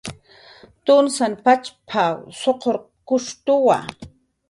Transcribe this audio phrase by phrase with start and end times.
[0.85, 1.93] "Tunsan pachp""q
[2.39, 3.77] suqurkushtuwa"